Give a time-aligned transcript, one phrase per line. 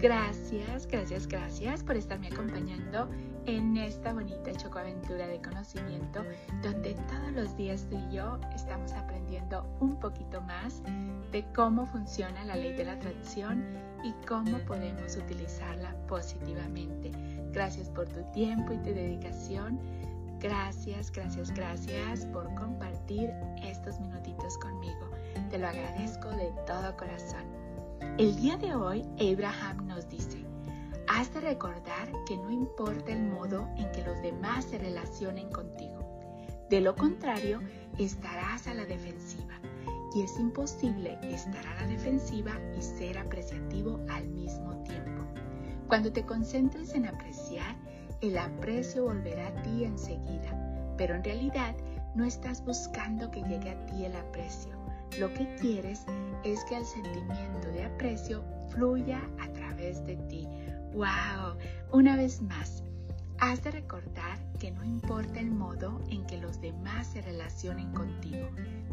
[0.00, 3.10] Gracias, gracias, gracias por estarme acompañando
[3.44, 6.24] en esta bonita chocoaventura de conocimiento
[6.62, 10.82] donde todos los días tú y yo estamos aprendiendo un poquito más
[11.32, 13.62] de cómo funciona la ley de la atracción
[14.02, 17.10] y cómo podemos utilizarla positivamente.
[17.52, 19.78] Gracias por tu tiempo y tu dedicación.
[20.40, 23.30] Gracias, gracias, gracias por compartir
[23.62, 25.10] estos minutitos conmigo.
[25.50, 27.69] Te lo agradezco de todo corazón.
[28.18, 30.44] El día de hoy, Abraham nos dice,
[31.08, 36.00] Has de recordar que no importa el modo en que los demás se relacionen contigo.
[36.68, 37.60] De lo contrario,
[37.98, 39.60] estarás a la defensiva.
[40.14, 45.24] Y es imposible estar a la defensiva y ser apreciativo al mismo tiempo.
[45.88, 47.76] Cuando te concentres en apreciar,
[48.20, 50.94] el aprecio volverá a ti enseguida.
[50.96, 51.74] Pero en realidad
[52.14, 54.79] no estás buscando que llegue a ti el aprecio.
[55.18, 56.04] Lo que quieres
[56.44, 60.46] es que el sentimiento de aprecio fluya a través de ti
[60.92, 61.56] ¡Wow!
[61.92, 62.82] Una vez más,
[63.38, 68.48] has de recordar que no importa el modo en que los demás se relacionen contigo.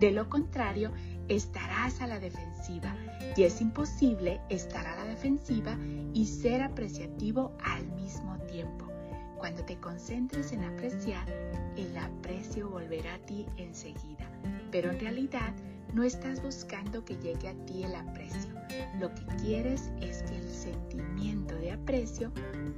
[0.00, 0.90] De lo contrario,
[1.28, 2.96] estarás a la defensiva
[3.36, 5.76] y es imposible estar a la defensiva
[6.14, 8.88] y ser apreciativo al mismo tiempo.
[9.36, 11.28] Cuando te concentres en apreciar,
[11.76, 14.30] el aprecio volverá a ti enseguida.
[14.70, 15.52] Pero en realidad
[15.92, 18.54] no estás buscando que llegue a ti el aprecio.
[18.98, 22.32] Lo que quieres es que el sentimiento de aprecio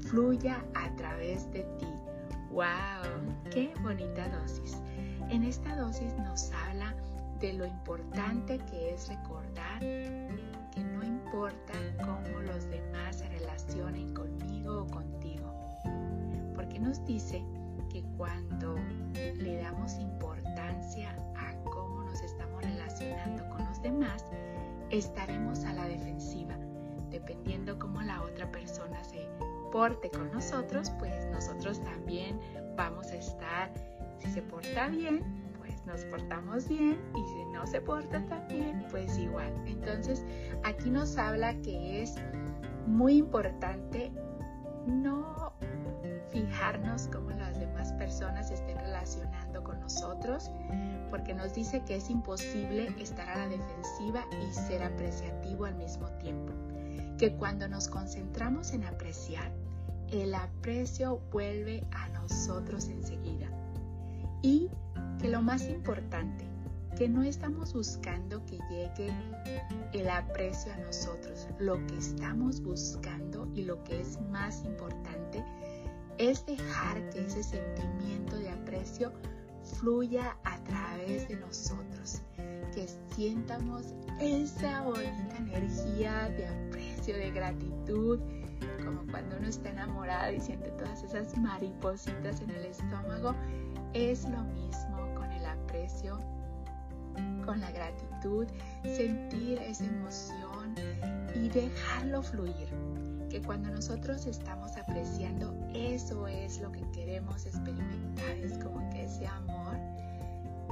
[0.08, 1.86] fluya a través de ti.
[2.50, 2.64] ¡Wow!
[3.50, 4.78] ¡Qué bonita dosis!
[5.30, 6.94] En esta dosis nos habla
[7.40, 14.82] de lo importante que es recordar que no importa cómo los demás se relacionen conmigo
[14.82, 15.52] o contigo.
[16.54, 17.42] Porque nos dice
[17.92, 18.76] que cuando
[19.14, 21.16] le damos importancia
[23.94, 24.24] demás,
[24.90, 26.56] estaremos a la defensiva.
[27.10, 29.28] Dependiendo cómo la otra persona se
[29.70, 32.40] porte con nosotros, pues nosotros también
[32.76, 33.72] vamos a estar,
[34.18, 35.22] si se porta bien,
[35.58, 39.52] pues nos portamos bien y si no se porta tan bien, pues igual.
[39.66, 40.24] Entonces,
[40.64, 42.16] aquí nos habla que es
[42.86, 44.10] muy importante
[44.86, 45.52] no
[46.30, 50.50] fijarnos cómo las demás personas estén relacionando con nosotros,
[51.10, 56.08] porque nos dice que es imposible estar a la defensiva y ser apreciativo al mismo
[56.18, 56.52] tiempo.
[57.18, 59.50] Que cuando nos concentramos en apreciar,
[60.10, 63.48] el aprecio vuelve a nosotros enseguida.
[64.42, 64.68] Y
[65.20, 66.44] que lo más importante,
[66.96, 69.12] que no estamos buscando que llegue
[69.92, 71.48] el aprecio a nosotros.
[71.58, 75.44] Lo que estamos buscando y lo que es más importante
[76.18, 79.12] es dejar que ese sentimiento de aprecio
[79.64, 82.22] fluya a través de nosotros,
[82.74, 88.20] que sientamos esa bonita energía de aprecio, de gratitud,
[88.84, 93.34] como cuando uno está enamorado y siente todas esas maripositas en el estómago,
[93.92, 96.18] es lo mismo con el aprecio,
[97.44, 98.46] con la gratitud,
[98.82, 100.74] sentir esa emoción
[101.34, 102.68] y dejarlo fluir
[103.34, 109.26] que cuando nosotros estamos apreciando, eso es lo que queremos experimentar, es como que ese
[109.26, 109.76] amor.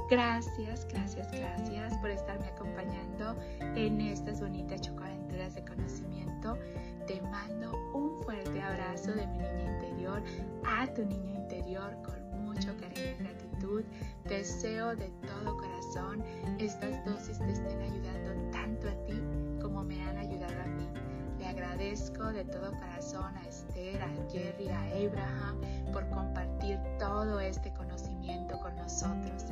[0.09, 3.35] Gracias, gracias, gracias por estarme acompañando
[3.75, 6.57] en estas bonitas chocoaventuras de conocimiento.
[7.05, 10.23] Te mando un fuerte abrazo de mi niña interior
[10.65, 13.83] a tu niño interior con mucho cariño y gratitud.
[14.23, 16.23] Deseo de todo corazón
[16.59, 19.21] estas dosis te estén ayudando tanto a ti
[19.61, 20.62] como me han ayudado a
[21.63, 25.61] agradezco de todo corazón a Esther, a Jerry, a Abraham
[25.93, 29.45] por compartir todo este conocimiento con nosotros.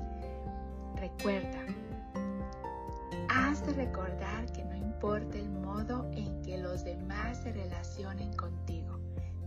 [0.97, 1.59] Recuerda,
[3.29, 8.99] has de recordar que no importa el modo en que los demás se relacionen contigo.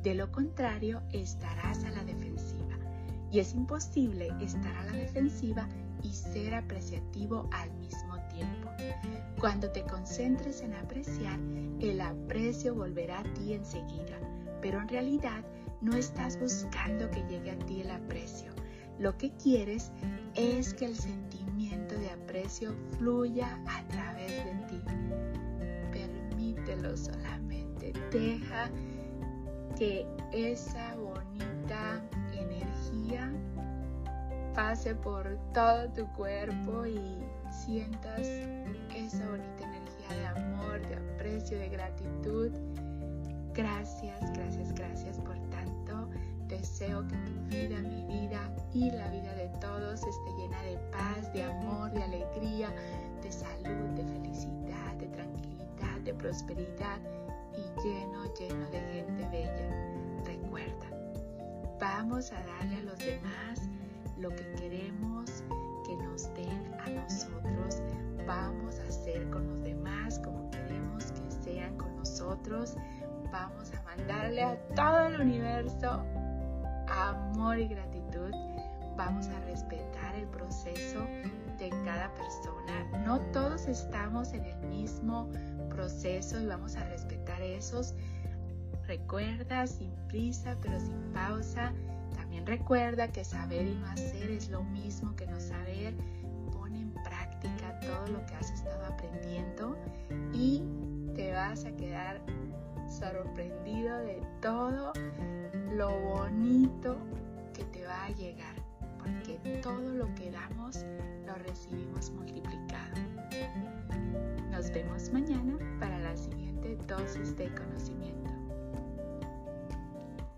[0.03, 2.79] De lo contrario, estarás a la defensiva.
[3.31, 5.69] Y es imposible estar a la defensiva
[6.03, 8.14] y ser apreciativo al mismo
[9.39, 11.39] Cuando te concentres en apreciar,
[11.81, 14.19] el aprecio volverá a ti enseguida,
[14.63, 15.45] pero en realidad
[15.83, 18.53] no estás buscando que llegue a ti el aprecio.
[18.99, 19.93] Lo que quieres
[20.35, 24.83] es que el sentimiento de aprecio fluya a través de ti.
[25.93, 27.93] Permítelo solamente.
[28.11, 28.71] Deja
[29.77, 32.03] que esa bonita
[32.33, 33.31] energía
[34.55, 37.19] pase por todo tu cuerpo y
[37.55, 42.51] sientas esa bonita energía de amor, de aprecio, de gratitud.
[43.55, 46.11] Gracias, gracias, gracias por tanto.
[46.49, 51.33] Deseo que tu vida, mi vida y la vida de todos esté llena de paz,
[51.33, 52.75] de amor, de alegría,
[53.23, 56.99] de salud, de felicidad, de tranquilidad, de prosperidad
[57.53, 60.25] y lleno, lleno de gente bella.
[60.25, 60.87] Recuerda,
[61.81, 63.61] vamos a darle a los demás
[64.19, 64.45] lo que
[72.25, 72.77] nosotros.
[73.33, 76.05] Vamos a mandarle a todo el universo
[76.89, 78.33] amor y gratitud.
[78.97, 81.01] Vamos a respetar el proceso
[81.59, 83.03] de cada persona.
[83.05, 85.29] No todos estamos en el mismo
[85.69, 87.95] proceso y vamos a respetar esos.
[88.87, 91.73] Recuerda, sin prisa pero sin pausa.
[92.15, 95.95] También recuerda que saber y no hacer es lo mismo que no saber.
[96.53, 99.77] Pon en práctica todo lo que has estado aprendiendo
[100.33, 100.63] y
[101.55, 102.21] vas a quedar
[102.89, 104.93] sorprendido de todo
[105.71, 106.97] lo bonito
[107.53, 108.57] que te va a llegar,
[108.99, 110.85] porque todo lo que damos
[111.25, 112.97] lo recibimos multiplicado.
[114.51, 118.31] Nos vemos mañana para la siguiente dosis de conocimiento.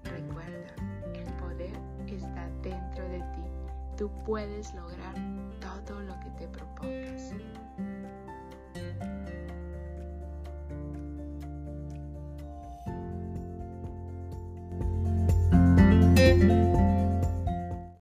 [0.05, 0.75] Recuerda,
[1.15, 1.73] el poder
[2.09, 3.45] está dentro de ti.
[3.97, 5.15] Tú puedes lograr